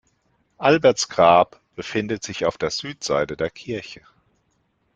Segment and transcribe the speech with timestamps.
[0.57, 4.01] Alberts Grab befindet sich auf der Südseite der Kirche.